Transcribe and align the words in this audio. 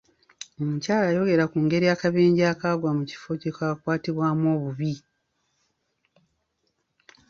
Omukyala 0.61 1.03
yayogera 1.07 1.45
ku 1.51 1.57
ngeri 1.63 1.87
akabenje 1.95 2.43
akaagwa 2.53 2.89
mu 2.97 3.03
kifo 3.09 3.31
gye 3.41 3.51
kaakwatibwamu 3.57 4.47
obubi. 4.55 4.93